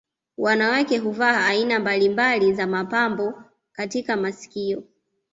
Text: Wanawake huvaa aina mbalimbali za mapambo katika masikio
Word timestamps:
Wanawake 0.37 0.97
huvaa 0.97 1.45
aina 1.45 1.79
mbalimbali 1.79 2.53
za 2.53 2.67
mapambo 2.67 3.43
katika 3.71 4.17
masikio 4.17 4.83